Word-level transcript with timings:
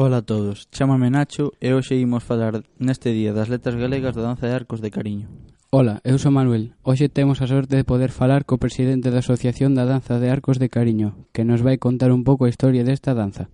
Ola 0.00 0.18
a 0.18 0.22
todos, 0.22 0.68
chámame 0.70 1.10
Nacho 1.10 1.50
e 1.58 1.74
hoxe 1.74 1.98
imos 1.98 2.22
falar 2.22 2.62
neste 2.78 3.10
día 3.10 3.34
das 3.34 3.50
letras 3.50 3.74
galegas 3.74 4.14
da 4.14 4.22
danza 4.22 4.46
de 4.46 4.54
arcos 4.54 4.78
de 4.78 4.94
cariño. 4.94 5.26
Ola, 5.74 5.98
eu 6.06 6.22
sou 6.22 6.30
Manuel. 6.30 6.70
Hoxe 6.86 7.10
temos 7.10 7.42
a 7.42 7.50
sorte 7.50 7.74
de 7.74 7.82
poder 7.82 8.14
falar 8.14 8.46
co 8.46 8.62
presidente 8.62 9.10
da 9.10 9.26
Asociación 9.26 9.74
da 9.74 9.90
Danza 9.90 10.22
de 10.22 10.30
Arcos 10.30 10.62
de 10.62 10.70
Cariño, 10.70 11.26
que 11.34 11.42
nos 11.42 11.66
vai 11.66 11.82
contar 11.82 12.14
un 12.14 12.22
pouco 12.22 12.46
a 12.46 12.52
historia 12.54 12.86
desta 12.86 13.10
danza. 13.10 13.50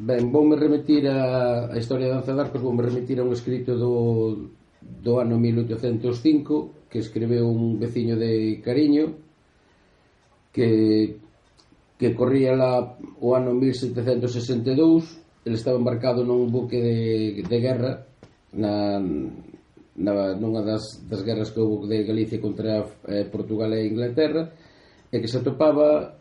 Ben, 0.00 0.32
voume 0.32 0.56
remitir 0.56 1.04
a, 1.04 1.68
a 1.68 1.76
historia 1.76 2.08
da 2.08 2.24
danza 2.24 2.32
de 2.32 2.40
arcos, 2.40 2.64
voume 2.64 2.80
remitir 2.80 3.20
a 3.20 3.28
un 3.28 3.36
escrito 3.36 3.76
do, 3.76 4.56
do 4.80 5.20
ano 5.20 5.36
1805 5.36 6.88
que 6.88 7.04
escribeu 7.04 7.44
un 7.44 7.76
veciño 7.76 8.16
de 8.16 8.64
Cariño 8.64 9.20
que 10.48 11.25
que 11.98 12.14
corría 12.14 12.54
la, 12.54 12.96
o 13.20 13.34
ano 13.34 13.54
1762 13.54 15.26
ele 15.46 15.56
estaba 15.56 15.78
embarcado 15.78 16.26
nun 16.26 16.50
buque 16.50 16.76
de, 16.76 16.98
de 17.46 17.58
guerra 17.62 18.04
na, 18.52 19.00
na, 19.96 20.34
nunha 20.34 20.60
das, 20.60 21.00
das 21.08 21.22
guerras 21.22 21.54
que 21.54 21.62
houve 21.62 21.88
de 21.88 22.04
Galicia 22.04 22.42
contra 22.42 22.84
eh, 23.08 23.24
Portugal 23.30 23.72
e 23.72 23.86
Inglaterra 23.86 24.52
e 25.08 25.16
que 25.22 25.30
se 25.30 25.38
atopaba 25.38 26.18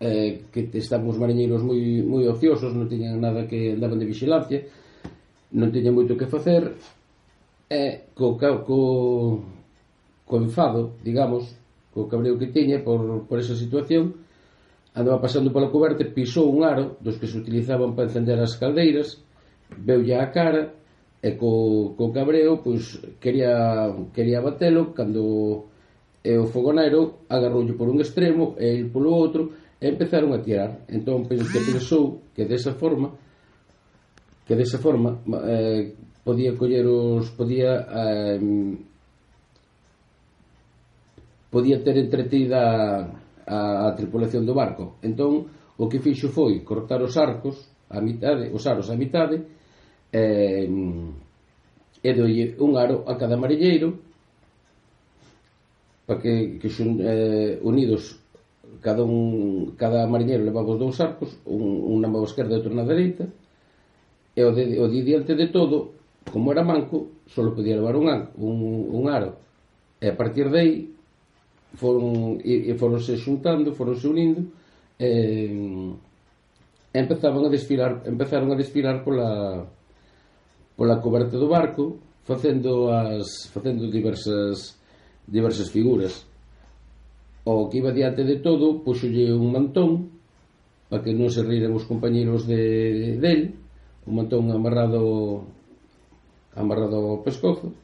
eh, 0.00 0.46
que 0.52 0.70
estaban 0.78 1.10
os 1.10 1.20
mariñeiros 1.20 1.60
moi, 1.60 2.00
moi 2.06 2.24
ociosos 2.30 2.72
non 2.72 2.88
tiñan 2.88 3.20
nada 3.20 3.44
que 3.44 3.76
andaban 3.76 4.00
de 4.00 4.08
vigilancia 4.08 4.64
non 5.52 5.74
tiñan 5.74 5.92
moito 5.92 6.16
que 6.16 6.30
facer 6.30 6.72
e 7.66 8.14
co, 8.14 8.38
co, 8.38 8.78
co 10.22 10.34
enfado, 10.38 10.96
digamos 11.04 11.50
co 11.92 12.06
cabreo 12.06 12.38
que 12.38 12.54
tiña 12.54 12.80
por, 12.80 13.26
por 13.26 13.42
esa 13.42 13.58
situación 13.58 14.22
Andaba 14.96 15.20
pasando 15.20 15.52
pola 15.52 15.68
coberta, 15.68 16.08
pisou 16.08 16.48
un 16.48 16.64
aro 16.64 16.96
dos 17.04 17.20
que 17.20 17.28
se 17.28 17.36
utilizaban 17.36 17.92
para 17.92 18.08
encender 18.08 18.40
as 18.40 18.56
caldeiras, 18.56 19.20
veulle 19.76 20.16
a 20.16 20.32
cara 20.32 20.72
e 21.20 21.36
co, 21.36 21.92
co 21.98 22.12
cabreo 22.16 22.64
pois, 22.64 22.96
quería, 23.20 23.92
quería 24.16 24.40
batelo 24.40 24.96
cando 24.96 25.68
e 26.24 26.32
o 26.40 26.48
fogoneiro 26.48 27.28
agarroulle 27.28 27.76
por 27.76 27.92
un 27.92 28.00
extremo 28.00 28.56
e 28.56 28.72
el 28.72 28.88
polo 28.88 29.12
outro 29.12 29.52
e 29.76 29.84
empezaron 29.84 30.32
a 30.32 30.40
tirar. 30.40 30.88
Entón 30.88 31.28
pois, 31.28 31.44
que 31.44 31.60
pensou 31.60 32.24
que 32.32 32.48
desa 32.48 32.72
forma 32.72 33.12
que 34.48 34.56
desa 34.56 34.80
forma 34.80 35.20
eh, 35.44 35.92
podía 36.24 36.56
coller 36.56 36.88
os 36.88 37.28
podía 37.36 37.84
eh, 37.84 38.40
podía 41.52 41.84
ter 41.84 42.00
entretida 42.00 43.25
a, 43.46 43.88
a 43.88 43.94
tripulación 43.94 44.44
do 44.44 44.54
barco. 44.54 44.98
Entón, 45.02 45.46
o 45.78 45.84
que 45.88 46.02
fixo 46.02 46.28
foi 46.28 46.60
cortar 46.66 47.02
os 47.02 47.16
arcos, 47.16 47.56
a 47.90 48.00
mitade, 48.00 48.50
os 48.50 48.66
aros 48.66 48.90
a 48.90 48.96
mitade, 48.98 49.40
eh, 50.12 50.68
e 52.02 52.10
dolle 52.12 52.54
un 52.58 52.76
aro 52.76 53.06
a 53.06 53.14
cada 53.16 53.36
marilleiro, 53.38 53.98
para 56.06 56.20
que, 56.22 56.58
que 56.58 56.68
xun, 56.70 57.02
eh, 57.02 57.58
unidos 57.62 58.22
cada 58.80 59.02
un 59.02 59.74
cada 59.76 60.06
mariñeiro 60.06 60.44
levaba 60.44 60.74
os 60.74 60.78
dous 60.78 61.00
arcos, 61.00 61.38
un, 61.46 61.82
un 61.90 61.98
na 61.98 62.08
mão 62.08 62.22
esquerda 62.22 62.54
e 62.54 62.58
outro 62.62 62.74
na 62.74 62.86
dereita, 62.86 63.26
e 64.36 64.40
o 64.42 64.54
de, 64.54 64.78
o 64.78 64.86
de 64.86 65.02
diante 65.02 65.34
de 65.34 65.48
todo, 65.48 65.98
como 66.30 66.52
era 66.52 66.62
manco, 66.62 67.22
só 67.26 67.42
podía 67.50 67.74
levar 67.74 67.96
un, 67.96 68.06
un, 68.38 68.56
un 68.94 69.04
aro. 69.10 69.42
E 69.98 70.06
a 70.06 70.16
partir 70.16 70.50
de 70.50 70.58
aí, 70.60 70.74
foron 71.74 72.38
e, 72.44 72.70
e 72.70 72.72
foronse 72.78 73.18
xuntando, 73.18 73.74
foronse 73.74 74.06
unindo 74.06 74.46
e, 74.98 75.10
e 76.92 76.96
empezaban 76.96 77.44
a 77.44 77.50
desfilar, 77.50 78.06
empezaron 78.06 78.52
a 78.52 78.56
desfilar 78.56 79.02
pola 79.02 79.66
pola 80.76 81.00
coberta 81.00 81.40
do 81.40 81.48
barco, 81.48 81.98
facendo 82.22 82.92
as 82.92 83.50
facendo 83.50 83.90
diversas 83.90 84.76
diversas 85.26 85.68
figuras. 85.70 86.24
O 87.46 87.68
que 87.68 87.78
iba 87.78 87.94
diante 87.94 88.24
de 88.24 88.42
todo 88.42 88.82
puxolle 88.82 89.30
un 89.32 89.52
mantón 89.52 90.16
para 90.88 91.02
que 91.02 91.14
non 91.14 91.30
se 91.30 91.42
riren 91.42 91.74
os 91.74 91.86
compañeiros 91.86 92.46
de, 92.46 92.58
de 92.58 93.10
del, 93.18 93.42
un 94.06 94.12
mantón 94.14 94.50
amarrado 94.50 95.46
amarrado 96.56 96.96
ao 96.96 97.22
pescozo 97.22 97.74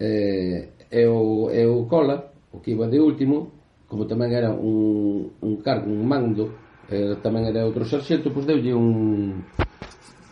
e, 0.00 0.72
e, 0.90 1.02
o, 1.06 1.50
e 1.52 1.62
o 1.66 1.84
cola 1.86 2.33
o 2.54 2.62
que 2.62 2.70
iba 2.70 2.86
de 2.86 3.02
último, 3.02 3.50
como 3.90 4.06
tamén 4.06 4.30
era 4.30 4.54
un, 4.54 5.34
un 5.42 5.54
cargo, 5.58 5.90
un 5.90 6.06
mando, 6.06 6.54
eh, 6.86 7.18
tamén 7.18 7.50
era 7.50 7.66
outro 7.66 7.82
sarxento, 7.82 8.30
pois 8.30 8.46
deulle 8.46 8.70
un 8.70 9.42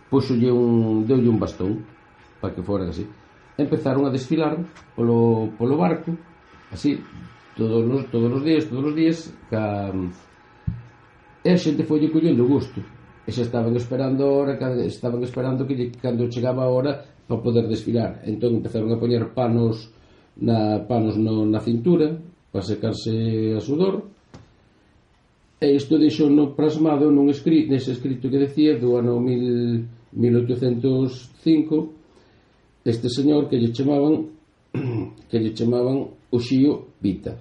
puxolle 0.07 0.51
un 0.55 1.03
deulle 1.03 1.29
un 1.29 1.39
bastón 1.43 1.83
para 2.39 2.55
que 2.55 2.63
fora 2.63 2.87
así. 2.87 3.03
Empezaron 3.59 4.07
a 4.07 4.15
desfilar 4.15 4.55
polo, 4.95 5.51
polo 5.59 5.75
barco, 5.77 6.15
así, 6.71 7.03
todos 7.59 7.83
os, 7.85 8.07
todos 8.11 8.31
os 8.33 8.43
días, 8.47 8.65
todos 8.71 8.85
os 8.87 8.95
días, 8.95 9.19
ca... 9.51 9.91
e 11.43 11.49
a 11.51 11.59
xente 11.59 11.83
foi 11.83 12.07
collendo 12.09 12.47
gusto. 12.47 12.79
E 13.27 13.31
xa 13.31 13.43
estaban 13.47 13.75
esperando 13.79 14.27
a 14.27 14.31
hora, 14.31 14.55
estaban 14.87 15.23
esperando 15.23 15.67
que 15.67 15.95
cando 15.99 16.31
chegaba 16.31 16.65
a 16.65 16.73
hora 16.73 16.93
para 17.27 17.43
poder 17.43 17.67
desfilar. 17.71 18.23
Entón 18.27 18.59
empezaron 18.59 18.91
a 18.91 18.99
poñer 18.99 19.31
panos 19.31 19.91
na, 20.41 20.81
panos 20.89 21.17
no, 21.17 21.45
na 21.45 21.61
cintura 21.61 22.17
para 22.53 22.63
secarse 22.63 23.55
a 23.57 23.61
sudor. 23.61 24.03
E 25.61 25.77
isto 25.77 25.99
deixou 25.99 26.31
no 26.31 26.55
plasmado 26.55 27.11
nun 27.11 27.31
escrito, 27.31 27.71
nese 27.71 27.93
escrito 27.93 28.31
que 28.31 28.39
decía 28.39 28.79
do 28.79 28.99
ano 28.99 29.21
1000, 29.21 30.03
1805 30.13 31.93
este 32.85 33.09
señor 33.09 33.49
que 33.49 33.57
lle 33.59 33.73
chamaban 33.73 34.29
que 35.31 35.39
lle 35.39 35.55
chamaban 35.55 36.09
Uxío 36.31 36.87
Vita 37.01 37.39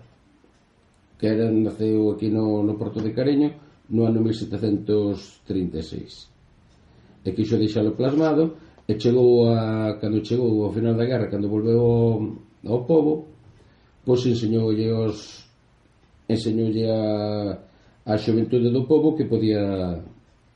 que 1.20 1.28
era, 1.28 1.52
naceu 1.52 2.12
aquí 2.12 2.30
no, 2.30 2.64
no 2.64 2.78
Porto 2.78 3.02
de 3.02 3.14
Careño 3.14 3.52
no 3.90 4.06
ano 4.08 4.22
1736 4.22 6.30
e 7.26 7.32
quixo 7.36 7.58
deixalo 7.58 7.98
plasmado 7.98 8.56
e 8.88 8.98
chegou 8.98 9.50
a, 9.50 9.98
cando 10.00 10.24
chegou 10.24 10.64
ao 10.64 10.72
final 10.72 10.96
da 10.96 11.06
guerra 11.06 11.28
cando 11.28 11.50
volveu 11.50 12.38
ao 12.66 12.86
povo, 12.86 13.28
pois 14.06 14.26
enseñoulle 14.26 14.92
os 14.94 15.46
enseñoulle 16.30 16.86
a, 16.90 17.02
a 18.06 18.14
xoventude 18.18 18.70
do 18.70 18.86
povo 18.86 19.16
que 19.18 19.26
podía 19.26 19.98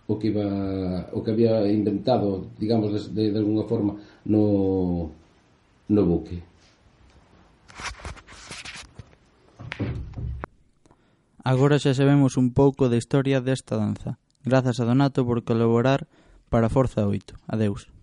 o 0.07 0.13
que 0.19 0.27
iba 0.29 0.45
o 1.13 1.23
que 1.23 1.31
había 1.31 1.65
inventado, 1.71 2.45
digamos 2.61 2.94
de, 2.94 2.99
de, 3.09 3.23
de 3.33 3.39
alguna 3.39 3.65
forma 3.65 3.97
no 4.25 5.09
no 5.89 6.01
buque. 6.05 6.41
Agora 11.45 11.77
xa 11.77 11.94
sabemos 11.94 12.38
un 12.41 12.53
pouco 12.53 12.89
da 12.89 12.97
historia 12.97 13.38
desta 13.41 13.77
danza. 13.77 14.18
Grazas 14.41 14.81
a 14.81 14.85
Donato 14.85 15.25
por 15.25 15.45
colaborar 15.45 16.09
para 16.50 16.69
Forza 16.69 17.06
8. 17.06 17.38
Adeus. 17.45 17.94